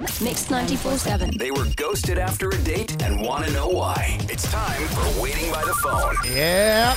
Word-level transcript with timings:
Mix 0.00 0.48
94.7. 0.48 1.38
They 1.38 1.52
were 1.52 1.66
ghosted 1.76 2.18
after 2.18 2.48
a 2.48 2.58
date 2.58 3.00
and 3.00 3.20
want 3.22 3.44
to 3.46 3.52
know 3.52 3.68
why. 3.68 4.18
It's 4.22 4.50
time 4.50 4.88
for 4.88 5.22
Waiting 5.22 5.52
by 5.52 5.62
the 5.62 5.72
Phone. 5.74 6.16
Yeah. 6.34 6.96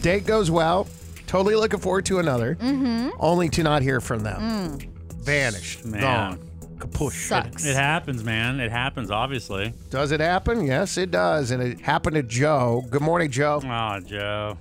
Date 0.00 0.24
goes 0.24 0.50
well. 0.50 0.86
Totally 1.26 1.56
looking 1.56 1.78
forward 1.78 2.06
to 2.06 2.20
another. 2.20 2.54
Mm-hmm. 2.54 3.10
Only 3.20 3.50
to 3.50 3.62
not 3.62 3.82
hear 3.82 4.00
from 4.00 4.20
them. 4.20 4.78
Vanished. 5.18 5.84
Man. 5.84 6.00
Gone. 6.00 6.38
Kapoosh. 6.78 7.28
Sucks. 7.28 7.66
It 7.66 7.76
happens, 7.76 8.24
man. 8.24 8.60
It 8.60 8.70
happens, 8.70 9.10
obviously. 9.10 9.74
Does 9.90 10.10
it 10.10 10.20
happen? 10.20 10.64
Yes, 10.64 10.96
it 10.96 11.10
does. 11.10 11.50
And 11.50 11.62
it 11.62 11.82
happened 11.82 12.16
to 12.16 12.22
Joe. 12.22 12.82
Good 12.88 13.02
morning, 13.02 13.30
Joe. 13.30 13.60
Oh, 13.62 14.00
Joe. 14.00 14.56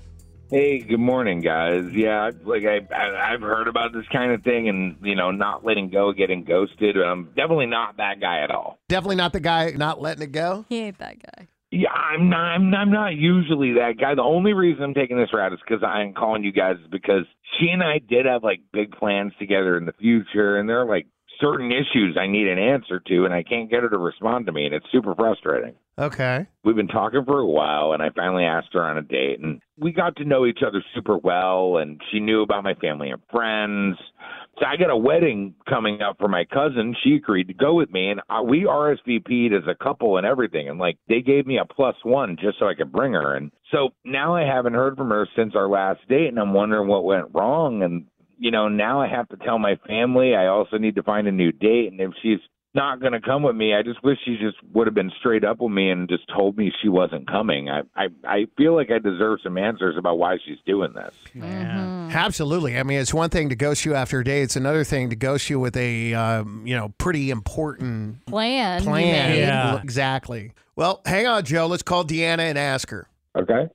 Hey, 0.54 0.82
good 0.82 1.00
morning, 1.00 1.42
guys. 1.42 1.86
Yeah, 1.94 2.30
like 2.46 2.62
I, 2.64 2.78
I 2.94 3.34
I've 3.34 3.42
heard 3.42 3.68
about 3.68 3.92
this 3.92 4.06
kind 4.12 4.32
of 4.34 4.44
thing, 4.44 4.70
and 4.70 4.98
you 5.02 5.16
know, 5.16 5.32
not 5.32 5.66
letting 5.66 5.90
go, 5.90 6.14
getting 6.14 6.44
ghosted. 6.44 6.96
I'm 6.96 7.30
definitely 7.36 7.66
not 7.66 7.98
that 7.98 8.22
guy 8.22 8.44
at 8.44 8.52
all. 8.52 8.78
Definitely 8.88 9.16
not 9.16 9.34
the 9.34 9.40
guy 9.40 9.72
not 9.72 10.00
letting 10.00 10.22
it 10.22 10.32
go. 10.32 10.64
He 10.70 10.82
ain't 10.82 11.00
that 11.00 11.16
guy. 11.24 11.48
Yeah, 11.72 11.90
I'm 11.90 12.30
not. 12.30 12.54
I'm, 12.54 12.72
I'm 12.72 12.92
not 12.92 13.16
usually 13.16 13.74
that 13.80 13.94
guy. 14.00 14.14
The 14.14 14.22
only 14.22 14.54
reason 14.54 14.84
I'm 14.84 14.94
taking 14.94 15.18
this 15.18 15.34
route 15.34 15.54
is 15.54 15.60
because 15.68 15.84
I'm 15.84 16.14
calling 16.14 16.44
you 16.44 16.52
guys 16.52 16.76
is 16.76 16.88
because 16.92 17.26
she 17.58 17.70
and 17.70 17.82
I 17.82 17.98
did 17.98 18.28
have 18.28 18.44
like 18.44 18.60
big 18.72 18.92
plans 18.92 19.34
together 19.40 19.76
in 19.76 19.88
the 19.88 19.94
future, 19.94 20.58
and 20.58 20.70
there 20.70 20.82
are 20.82 20.88
like 20.88 21.08
certain 21.44 21.72
issues 21.72 22.18
I 22.20 22.28
need 22.28 22.48
an 22.48 22.60
answer 22.60 23.00
to, 23.00 23.26
and 23.26 23.34
I 23.34 23.44
can't 23.44 23.70
get 23.70 23.84
her 23.84 23.90
to 23.90 23.98
respond 23.98 24.46
to 24.46 24.52
me, 24.52 24.66
and 24.66 24.74
it's 24.74 24.86
super 24.92 25.14
frustrating. 25.16 25.74
Okay. 25.98 26.48
We've 26.64 26.76
been 26.76 26.88
talking 26.88 27.24
for 27.26 27.40
a 27.40 27.46
while, 27.46 27.94
and 27.94 28.02
I 28.02 28.10
finally 28.16 28.46
asked 28.46 28.74
her 28.74 28.84
on 28.84 28.98
a 28.98 29.02
date, 29.02 29.40
and 29.40 29.62
we 29.78 29.92
got 29.92 30.16
to 30.18 30.26
know 30.26 30.46
each 30.46 30.60
other 30.66 30.84
super 30.96 31.18
well, 31.18 31.78
and 31.78 32.02
she 32.12 32.20
knew 32.20 32.42
about 32.42 32.64
my 32.64 32.74
family 32.76 33.10
and 33.10 33.22
friends. 33.32 33.98
So 34.60 34.66
I 34.66 34.78
got 34.78 34.92
a 34.92 34.98
wedding 34.98 35.56
coming 35.68 36.02
up 36.02 36.18
for 36.20 36.28
my 36.28 36.46
cousin. 36.46 36.96
She 37.04 37.16
agreed 37.16 37.48
to 37.48 37.54
go 37.54 37.74
with 37.74 37.92
me, 37.92 38.10
and 38.10 38.22
uh, 38.30 38.44
we 38.44 38.66
RSVP'd 38.66 39.54
as 39.54 39.68
a 39.68 39.84
couple 39.84 40.18
and 40.18 40.28
everything. 40.28 40.70
And 40.70 40.80
like 40.80 40.98
they 41.10 41.22
gave 41.22 41.48
me 41.48 41.58
a 41.58 41.66
plus 41.66 41.96
one 42.04 42.38
just 42.40 42.60
so 42.60 42.68
I 42.68 42.76
could 42.76 42.92
bring 42.92 43.14
her. 43.14 43.36
And 43.36 43.52
so 43.72 43.90
now 44.06 44.36
I 44.36 44.44
haven't 44.44 44.76
heard 44.76 44.96
from 44.96 45.10
her 45.10 45.28
since 45.36 45.56
our 45.56 45.68
last 45.68 46.08
date, 46.08 46.28
and 46.28 46.40
I'm 46.40 46.54
wondering 46.54 46.88
what 46.88 47.04
went 47.04 47.34
wrong. 47.34 47.82
And 47.82 48.06
you 48.44 48.52
know, 48.52 48.68
now 48.68 49.00
I 49.00 49.08
have 49.08 49.30
to 49.30 49.38
tell 49.38 49.58
my 49.58 49.78
family. 49.88 50.36
I 50.36 50.48
also 50.48 50.78
need 50.78 50.96
to 50.96 51.04
find 51.04 51.28
a 51.28 51.32
new 51.32 51.54
date, 51.54 51.92
and 51.92 52.02
if 52.02 52.12
she's 52.22 52.40
not 52.76 53.00
going 53.00 53.14
to 53.14 53.22
come 53.22 53.44
with 53.44 53.56
me. 53.56 53.74
I 53.76 53.84
just 53.84 54.04
wish 54.04 54.18
she 54.26 54.36
just 54.38 54.58
would 54.74 54.88
have 54.88 54.96
been 54.96 55.12
straight 55.20 55.44
up 55.44 55.60
with 55.62 55.72
me 55.72 55.92
and 55.92 56.10
just 56.10 56.24
told 56.36 56.58
me 56.58 56.72
she 56.82 56.90
wasn't 56.90 57.28
coming. 57.28 57.70
I 57.70 57.82
I, 57.96 58.08
I 58.26 58.46
feel 58.58 58.76
like 58.76 58.90
I 58.90 58.98
deserve 58.98 59.40
some 59.44 59.58
answers 59.60 59.96
about 59.96 60.18
why 60.18 60.38
she's 60.44 60.58
doing 60.66 60.92
this. 60.94 61.14
Man. 61.36 62.10
Absolutely. 62.12 62.80
I 62.80 62.84
mean, 62.84 63.00
it's 63.00 63.14
one 63.14 63.30
thing 63.30 63.50
to 63.50 63.56
ghost 63.56 63.86
you 63.86 63.94
after 63.94 64.20
a 64.22 64.24
date. 64.24 64.42
It's 64.42 64.56
another 64.56 64.84
thing 64.84 65.12
to 65.12 65.16
ghost 65.16 65.50
you 65.52 65.60
with 65.60 65.78
a, 65.78 66.16
um, 66.16 66.66
you 66.66 66.76
know, 66.76 66.90
pretty 66.98 67.30
important 67.30 68.26
Plan. 68.26 68.82
plan. 68.82 69.38
Yeah. 69.38 69.80
Exactly. 69.80 70.54
Well, 70.76 71.02
hang 71.06 71.28
on, 71.28 71.46
Joe. 71.46 71.68
Let's 71.68 71.84
call 71.84 72.04
Deanna 72.04 72.40
and 72.40 72.58
ask 72.58 72.90
her. 72.90 73.08
Okay. 73.36 73.68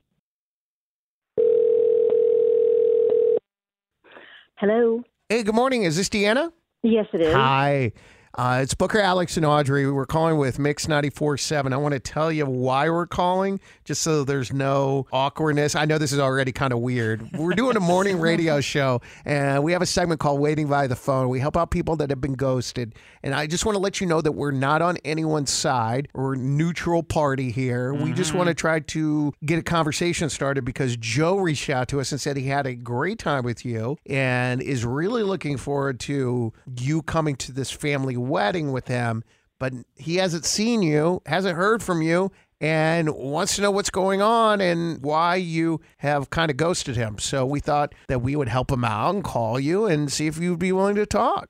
Hello. 4.60 5.04
Hey, 5.28 5.44
good 5.44 5.54
morning. 5.54 5.84
Is 5.84 5.96
this 5.96 6.08
Deanna? 6.08 6.52
Yes, 6.82 7.06
it 7.12 7.20
is. 7.20 7.32
Hi. 7.32 7.92
Uh, 8.38 8.60
it's 8.62 8.72
Booker, 8.72 9.00
Alex, 9.00 9.36
and 9.36 9.44
Audrey. 9.44 9.90
We're 9.90 10.06
calling 10.06 10.38
with 10.38 10.60
Mix 10.60 10.86
94.7. 10.86 11.72
I 11.72 11.76
want 11.76 11.94
to 11.94 11.98
tell 11.98 12.30
you 12.30 12.46
why 12.46 12.88
we're 12.88 13.08
calling, 13.08 13.58
just 13.84 14.00
so 14.00 14.22
there's 14.22 14.52
no 14.52 15.08
awkwardness. 15.12 15.74
I 15.74 15.86
know 15.86 15.98
this 15.98 16.12
is 16.12 16.20
already 16.20 16.52
kind 16.52 16.72
of 16.72 16.78
weird. 16.78 17.28
We're 17.36 17.54
doing 17.54 17.76
a 17.76 17.80
morning 17.80 18.20
radio 18.20 18.60
show, 18.60 19.00
and 19.24 19.64
we 19.64 19.72
have 19.72 19.82
a 19.82 19.86
segment 19.86 20.20
called 20.20 20.38
Waiting 20.38 20.68
by 20.68 20.86
the 20.86 20.94
Phone. 20.94 21.28
We 21.28 21.40
help 21.40 21.56
out 21.56 21.72
people 21.72 21.96
that 21.96 22.10
have 22.10 22.20
been 22.20 22.34
ghosted. 22.34 22.94
And 23.24 23.34
I 23.34 23.48
just 23.48 23.66
want 23.66 23.74
to 23.74 23.80
let 23.80 24.00
you 24.00 24.06
know 24.06 24.20
that 24.20 24.30
we're 24.30 24.52
not 24.52 24.82
on 24.82 24.98
anyone's 24.98 25.50
side. 25.50 26.06
We're 26.14 26.36
neutral 26.36 27.02
party 27.02 27.50
here. 27.50 27.92
We 27.92 28.12
just 28.12 28.34
want 28.34 28.46
to 28.46 28.54
try 28.54 28.78
to 28.78 29.32
get 29.44 29.58
a 29.58 29.64
conversation 29.64 30.30
started 30.30 30.64
because 30.64 30.96
Joe 30.96 31.38
reached 31.38 31.70
out 31.70 31.88
to 31.88 31.98
us 31.98 32.12
and 32.12 32.20
said 32.20 32.36
he 32.36 32.46
had 32.46 32.68
a 32.68 32.76
great 32.76 33.18
time 33.18 33.42
with 33.42 33.64
you 33.64 33.98
and 34.06 34.62
is 34.62 34.84
really 34.84 35.24
looking 35.24 35.56
forward 35.56 35.98
to 35.98 36.52
you 36.76 37.02
coming 37.02 37.34
to 37.34 37.50
this 37.50 37.72
family 37.72 38.16
wedding 38.28 38.72
with 38.72 38.88
him. 38.88 39.24
But 39.58 39.72
he 39.96 40.16
hasn't 40.16 40.44
seen 40.44 40.82
you, 40.82 41.20
hasn't 41.26 41.56
heard 41.56 41.82
from 41.82 42.00
you, 42.00 42.30
and 42.60 43.10
wants 43.10 43.56
to 43.56 43.62
know 43.62 43.70
what's 43.72 43.90
going 43.90 44.22
on 44.22 44.60
and 44.60 45.02
why 45.02 45.34
you 45.36 45.80
have 45.98 46.30
kind 46.30 46.50
of 46.50 46.56
ghosted 46.56 46.96
him. 46.96 47.18
So 47.18 47.44
we 47.44 47.58
thought 47.60 47.92
that 48.06 48.20
we 48.20 48.36
would 48.36 48.48
help 48.48 48.70
him 48.70 48.84
out 48.84 49.14
and 49.14 49.24
call 49.24 49.58
you 49.58 49.86
and 49.86 50.12
see 50.12 50.26
if 50.28 50.38
you'd 50.38 50.58
be 50.60 50.70
willing 50.72 50.94
to 50.96 51.06
talk. 51.06 51.48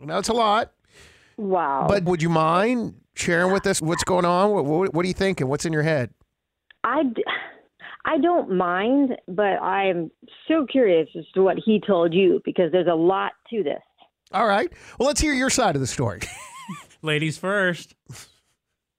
Now 0.00 0.18
it's 0.18 0.28
a 0.28 0.32
lot, 0.32 0.72
Wow. 1.36 1.86
but 1.88 2.04
would 2.04 2.22
you 2.22 2.28
mind 2.28 2.94
sharing 3.14 3.52
with 3.52 3.66
us 3.66 3.80
what's 3.80 4.04
going 4.04 4.24
on? 4.24 4.50
What, 4.50 4.64
what, 4.64 4.94
what 4.94 5.04
are 5.04 5.08
you 5.08 5.14
thinking? 5.14 5.46
What's 5.48 5.64
in 5.64 5.72
your 5.72 5.82
head? 5.82 6.10
I, 6.84 7.04
d- 7.04 7.24
I 8.04 8.18
don't 8.18 8.50
mind, 8.56 9.16
but 9.26 9.60
I'm 9.62 10.10
so 10.48 10.66
curious 10.70 11.08
as 11.16 11.24
to 11.34 11.42
what 11.42 11.56
he 11.64 11.80
told 11.84 12.12
you 12.14 12.40
because 12.44 12.70
there's 12.72 12.86
a 12.88 12.94
lot 12.94 13.32
to 13.50 13.62
this. 13.62 13.80
All 14.36 14.46
right. 14.46 14.70
Well, 14.98 15.06
let's 15.06 15.20
hear 15.22 15.32
your 15.32 15.48
side 15.48 15.76
of 15.76 15.80
the 15.80 15.86
story. 15.86 16.20
Ladies 17.02 17.38
first. 17.38 17.94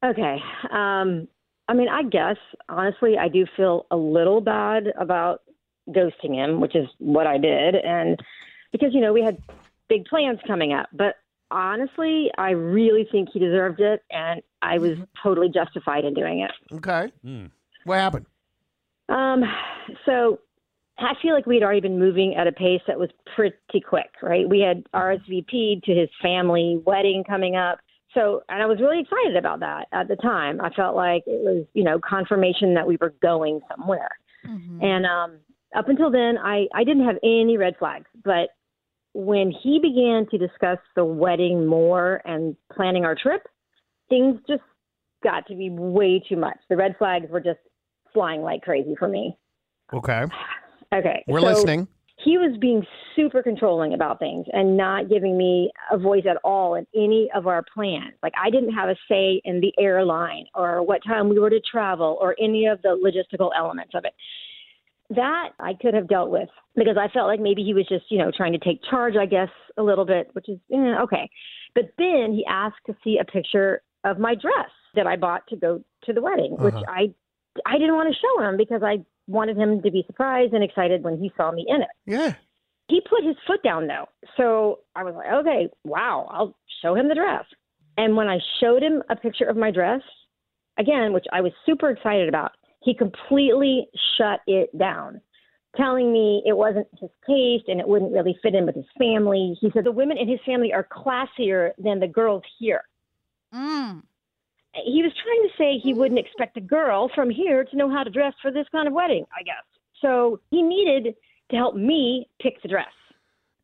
Okay. 0.03 0.41
Um, 0.71 1.27
I 1.67 1.75
mean, 1.75 1.89
I 1.89 2.01
guess 2.01 2.37
honestly, 2.69 3.19
I 3.19 3.27
do 3.27 3.45
feel 3.55 3.85
a 3.91 3.97
little 3.97 4.41
bad 4.41 4.85
about 4.99 5.43
ghosting 5.89 6.33
him, 6.33 6.59
which 6.59 6.75
is 6.75 6.87
what 6.97 7.27
I 7.27 7.37
did, 7.37 7.75
and 7.75 8.19
because 8.71 8.95
you 8.95 8.99
know 8.99 9.13
we 9.13 9.21
had 9.21 9.37
big 9.87 10.05
plans 10.05 10.39
coming 10.47 10.73
up. 10.73 10.87
But 10.91 11.17
honestly, 11.51 12.31
I 12.39 12.51
really 12.51 13.07
think 13.11 13.29
he 13.31 13.37
deserved 13.37 13.79
it, 13.79 14.03
and 14.09 14.41
I 14.63 14.79
was 14.79 14.97
totally 15.21 15.49
justified 15.49 16.03
in 16.03 16.15
doing 16.15 16.39
it. 16.39 16.51
Okay. 16.77 17.11
Hmm. 17.23 17.45
What 17.83 17.99
happened? 17.99 18.25
Um, 19.07 19.43
so 20.03 20.39
I 20.99 21.13
feel 21.21 21.33
like 21.33 21.45
we'd 21.45 21.63
already 21.63 21.81
been 21.81 21.99
moving 21.99 22.35
at 22.35 22.47
a 22.47 22.51
pace 22.51 22.81
that 22.87 22.97
was 22.97 23.09
pretty 23.35 23.81
quick, 23.87 24.09
right? 24.21 24.49
We 24.49 24.59
had 24.61 24.83
RSVP'd 24.93 25.83
to 25.83 25.93
his 25.93 26.09
family 26.21 26.81
wedding 26.85 27.23
coming 27.27 27.55
up. 27.55 27.79
So, 28.13 28.41
and 28.49 28.63
I 28.63 28.65
was 28.65 28.79
really 28.79 29.01
excited 29.01 29.35
about 29.37 29.59
that 29.59 29.87
at 29.91 30.07
the 30.07 30.15
time. 30.15 30.59
I 30.59 30.71
felt 30.71 30.95
like 30.95 31.23
it 31.27 31.43
was, 31.43 31.65
you 31.73 31.83
know, 31.83 31.99
confirmation 31.99 32.73
that 32.73 32.87
we 32.87 32.97
were 32.99 33.13
going 33.21 33.59
somewhere. 33.69 34.09
And 34.81 35.05
um, 35.05 35.39
up 35.75 35.89
until 35.89 36.09
then, 36.09 36.37
I, 36.37 36.67
I 36.73 36.83
didn't 36.83 37.05
have 37.05 37.17
any 37.23 37.57
red 37.57 37.75
flags. 37.77 38.07
But 38.23 38.49
when 39.13 39.51
he 39.51 39.79
began 39.79 40.25
to 40.31 40.37
discuss 40.37 40.79
the 40.95 41.05
wedding 41.05 41.65
more 41.65 42.21
and 42.25 42.55
planning 42.73 43.05
our 43.05 43.15
trip, 43.15 43.43
things 44.09 44.39
just 44.47 44.63
got 45.23 45.45
to 45.47 45.55
be 45.55 45.69
way 45.69 46.23
too 46.27 46.37
much. 46.37 46.57
The 46.69 46.77
red 46.77 46.95
flags 46.97 47.29
were 47.29 47.41
just 47.41 47.59
flying 48.13 48.41
like 48.41 48.61
crazy 48.61 48.95
for 48.97 49.07
me. 49.07 49.37
Okay. 49.93 50.25
Okay. 50.93 51.23
We're 51.27 51.41
so 51.41 51.47
listening. 51.47 51.87
He 52.23 52.37
was 52.37 52.57
being 52.59 52.85
super 53.15 53.43
controlling 53.43 53.93
about 53.93 54.17
things 54.17 54.47
and 54.51 54.75
not 54.75 55.07
giving 55.07 55.37
me 55.37 55.71
a 55.91 55.97
voice 55.97 56.23
at 56.27 56.37
all 56.43 56.73
in 56.75 56.87
any 56.95 57.29
of 57.35 57.45
our 57.45 57.63
plans. 57.73 58.13
Like 58.23 58.33
I 58.41 58.49
didn't 58.49 58.73
have 58.73 58.89
a 58.89 58.95
say 59.07 59.39
in 59.45 59.61
the 59.61 59.71
airline 59.79 60.45
or 60.55 60.81
what 60.81 61.03
time 61.05 61.29
we 61.29 61.37
were 61.39 61.51
to 61.51 61.59
travel 61.59 62.17
or 62.19 62.35
any 62.41 62.65
of 62.65 62.81
the 62.81 62.89
logistical 62.89 63.51
elements 63.55 63.93
of 63.93 64.03
it. 64.03 64.13
That 65.11 65.49
I 65.59 65.73
could 65.79 65.93
have 65.93 66.07
dealt 66.07 66.31
with 66.31 66.49
because 66.75 66.97
I 66.99 67.07
felt 67.09 67.27
like 67.27 67.39
maybe 67.39 67.63
he 67.63 67.73
was 67.73 67.87
just, 67.87 68.05
you 68.09 68.17
know, 68.17 68.31
trying 68.35 68.51
to 68.53 68.59
take 68.59 68.81
charge, 68.89 69.15
I 69.15 69.25
guess, 69.25 69.49
a 69.77 69.83
little 69.83 70.03
bit, 70.05 70.29
which 70.33 70.49
is 70.49 70.57
eh, 70.73 70.95
okay. 71.03 71.29
But 71.75 71.91
then 71.97 72.33
he 72.33 72.43
asked 72.49 72.83
to 72.87 72.95
see 73.03 73.19
a 73.21 73.25
picture 73.25 73.83
of 74.03 74.19
my 74.19 74.33
dress 74.33 74.71
that 74.95 75.05
I 75.07 75.15
bought 75.15 75.45
to 75.47 75.55
go 75.55 75.81
to 76.05 76.13
the 76.13 76.21
wedding, 76.21 76.57
which 76.59 76.73
Uh-huh. 76.73 76.83
I 76.89 77.13
I 77.65 77.77
didn't 77.77 77.95
want 77.95 78.13
to 78.13 78.19
show 78.19 78.43
him 78.43 78.57
because 78.57 78.81
I 78.83 79.05
wanted 79.27 79.57
him 79.57 79.81
to 79.81 79.91
be 79.91 80.03
surprised 80.07 80.53
and 80.53 80.63
excited 80.63 81.03
when 81.03 81.19
he 81.19 81.31
saw 81.37 81.51
me 81.51 81.65
in 81.67 81.81
it. 81.81 81.87
Yeah. 82.05 82.33
He 82.87 83.01
put 83.01 83.23
his 83.23 83.35
foot 83.45 83.61
down 83.63 83.87
though. 83.87 84.07
So 84.37 84.79
I 84.95 85.03
was 85.03 85.13
like, 85.15 85.31
okay, 85.31 85.69
wow, 85.83 86.27
I'll 86.31 86.55
show 86.81 86.95
him 86.95 87.09
the 87.09 87.15
dress. 87.15 87.45
And 87.97 88.15
when 88.15 88.27
I 88.27 88.39
showed 88.61 88.83
him 88.83 89.03
a 89.09 89.15
picture 89.15 89.45
of 89.45 89.57
my 89.57 89.71
dress, 89.71 90.01
again, 90.77 91.13
which 91.13 91.25
I 91.33 91.41
was 91.41 91.51
super 91.65 91.89
excited 91.89 92.29
about, 92.29 92.51
he 92.81 92.93
completely 92.93 93.87
shut 94.17 94.39
it 94.47 94.75
down, 94.77 95.19
telling 95.75 96.13
me 96.13 96.43
it 96.45 96.55
wasn't 96.55 96.87
his 96.99 97.09
taste 97.27 97.65
and 97.67 97.81
it 97.81 97.87
wouldn't 97.87 98.13
really 98.13 98.37
fit 98.41 98.55
in 98.55 98.65
with 98.65 98.75
his 98.75 98.85
family. 98.97 99.57
He 99.59 99.71
said 99.71 99.83
the 99.83 99.91
women 99.91 100.17
in 100.17 100.29
his 100.29 100.39
family 100.45 100.71
are 100.71 100.87
classier 100.89 101.71
than 101.77 101.99
the 101.99 102.07
girls 102.07 102.43
here. 102.59 102.83
Mm. 103.53 104.03
He 104.85 105.01
was 105.03 105.11
trying 105.23 105.43
to 105.43 105.57
say 105.57 105.79
he 105.81 105.93
wouldn't 105.93 106.19
expect 106.19 106.57
a 106.57 106.61
girl 106.61 107.09
from 107.13 107.29
here 107.29 107.63
to 107.63 107.75
know 107.75 107.89
how 107.89 108.03
to 108.03 108.09
dress 108.09 108.33
for 108.41 108.51
this 108.51 108.65
kind 108.71 108.87
of 108.87 108.93
wedding, 108.93 109.25
I 109.37 109.43
guess. 109.43 109.63
So 110.01 110.39
he 110.51 110.61
needed 110.61 111.15
to 111.51 111.55
help 111.55 111.75
me 111.75 112.27
pick 112.41 112.61
the 112.61 112.67
dress. 112.67 112.85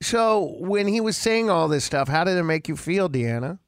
So 0.01 0.56
when 0.60 0.88
he 0.88 1.00
was 1.00 1.15
saying 1.15 1.50
all 1.50 1.68
this 1.68 1.86
stuff, 1.86 2.07
how 2.07 2.24
did 2.24 2.38
it 2.38 2.44
make 2.44 2.68
you 2.68 2.75
feel, 2.75 3.10
Deanna? 3.10 3.60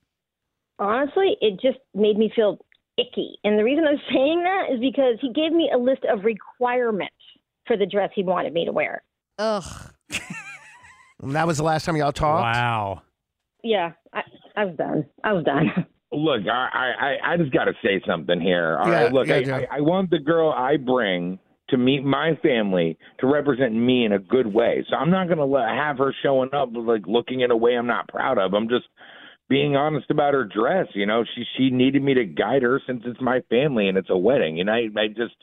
honestly, 0.79 1.37
it 1.41 1.59
just 1.61 1.79
made 1.93 2.17
me 2.17 2.31
feel 2.35 2.59
icky. 2.97 3.37
And 3.43 3.57
the 3.57 3.63
reason 3.63 3.85
I'm 3.87 4.01
saying 4.13 4.43
that 4.43 4.73
is 4.73 4.79
because 4.79 5.17
he 5.21 5.31
gave 5.31 5.51
me 5.51 5.69
a 5.73 5.77
list 5.77 6.03
of 6.11 6.25
requirements 6.25 7.15
for 7.65 7.77
the 7.77 7.85
dress 7.85 8.11
he 8.13 8.23
wanted 8.23 8.53
me 8.53 8.65
to 8.65 8.71
wear. 8.71 9.03
Ugh. 9.39 9.63
That 11.23 11.47
was 11.47 11.57
the 11.57 11.63
last 11.63 11.85
time 11.85 11.95
y'all 11.95 12.11
talked. 12.11 12.41
Wow. 12.41 13.01
Yeah, 13.63 13.93
I, 14.13 14.21
I 14.55 14.65
was 14.65 14.75
done. 14.75 15.05
I 15.23 15.33
was 15.33 15.43
done. 15.43 15.87
Look, 16.15 16.41
I 16.47 17.17
I, 17.23 17.33
I 17.33 17.37
just 17.37 17.51
got 17.51 17.65
to 17.65 17.73
say 17.83 18.01
something 18.07 18.39
here. 18.39 18.77
All 18.77 18.89
Yeah, 18.89 19.03
right, 19.03 19.13
look, 19.13 19.27
yeah, 19.27 19.35
I. 19.35 19.65
I, 19.71 19.77
I 19.77 19.81
want 19.81 20.09
the 20.09 20.19
girl 20.19 20.51
I 20.51 20.77
bring 20.77 21.39
to 21.69 21.77
meet 21.77 22.03
my 22.03 22.37
family 22.43 22.97
to 23.19 23.27
represent 23.27 23.73
me 23.73 24.05
in 24.05 24.13
a 24.13 24.19
good 24.19 24.47
way. 24.47 24.85
So 24.89 24.95
I'm 24.95 25.09
not 25.09 25.25
going 25.27 25.39
to 25.39 25.45
let 25.45 25.67
have 25.69 25.97
her 25.97 26.13
showing 26.21 26.49
up 26.53 26.69
like 26.73 27.07
looking 27.07 27.41
in 27.41 27.51
a 27.51 27.57
way 27.57 27.75
I'm 27.75 27.87
not 27.87 28.07
proud 28.07 28.37
of. 28.37 28.53
I'm 28.53 28.69
just 28.69 28.85
being 29.49 29.75
honest 29.75 30.09
about 30.11 30.33
her 30.33 30.43
dress. 30.45 30.87
You 30.93 31.05
know, 31.05 31.23
she 31.35 31.43
she 31.57 31.69
needed 31.69 32.03
me 32.03 32.13
to 32.15 32.25
guide 32.25 32.61
her 32.63 32.81
since 32.85 33.01
it's 33.05 33.21
my 33.21 33.41
family 33.49 33.87
and 33.87 33.97
it's 33.97 34.09
a 34.09 34.17
wedding. 34.17 34.59
And 34.59 34.69
I 34.69 34.87
I 34.97 35.07
just 35.07 35.35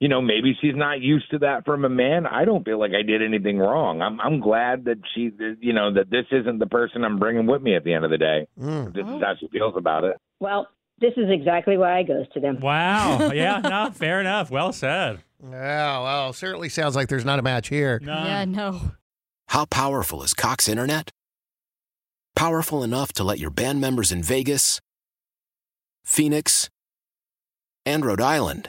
you 0.00 0.08
know, 0.08 0.20
maybe 0.20 0.56
she's 0.60 0.74
not 0.76 1.00
used 1.00 1.30
to 1.30 1.38
that 1.38 1.64
from 1.64 1.84
a 1.84 1.88
man. 1.88 2.26
I 2.26 2.44
don't 2.44 2.64
feel 2.64 2.78
like 2.78 2.92
I 2.92 3.02
did 3.02 3.22
anything 3.22 3.58
wrong. 3.58 4.02
I'm 4.02 4.20
I'm 4.20 4.40
glad 4.40 4.84
that 4.84 4.98
she, 5.14 5.30
you 5.60 5.72
know, 5.72 5.92
that 5.94 6.10
this 6.10 6.26
isn't 6.30 6.58
the 6.58 6.66
person 6.66 7.04
I'm 7.04 7.18
bringing 7.18 7.46
with 7.46 7.62
me 7.62 7.74
at 7.74 7.84
the 7.84 7.94
end 7.94 8.04
of 8.04 8.10
the 8.10 8.18
day. 8.18 8.46
Mm. 8.60 8.92
This 8.94 9.04
is 9.06 9.22
how 9.22 9.34
she 9.40 9.48
feels 9.48 9.74
about 9.76 10.04
it. 10.04 10.16
well, 10.40 10.68
this 10.98 11.12
is 11.18 11.26
exactly 11.28 11.76
why 11.76 11.98
I 11.98 12.02
goes 12.02 12.26
to 12.32 12.40
them. 12.40 12.58
Wow. 12.60 13.30
Yeah, 13.34 13.60
no, 13.60 13.90
fair 13.92 14.18
enough. 14.20 14.50
Well 14.50 14.72
said. 14.72 15.22
Yeah, 15.42 16.00
well, 16.00 16.32
certainly 16.32 16.70
sounds 16.70 16.96
like 16.96 17.08
there's 17.08 17.24
not 17.26 17.38
a 17.38 17.42
match 17.42 17.68
here. 17.68 18.00
No. 18.02 18.14
Yeah, 18.14 18.44
no. 18.46 18.80
How 19.48 19.66
powerful 19.66 20.22
is 20.22 20.32
Cox 20.32 20.68
Internet? 20.68 21.10
Powerful 22.34 22.82
enough 22.82 23.12
to 23.14 23.24
let 23.24 23.38
your 23.38 23.50
band 23.50 23.80
members 23.80 24.10
in 24.10 24.22
Vegas, 24.22 24.80
Phoenix, 26.04 26.70
and 27.84 28.04
Rhode 28.04 28.20
Island 28.22 28.68